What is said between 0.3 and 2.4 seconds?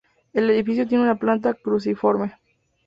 El edificio tiene una planta cruciforme.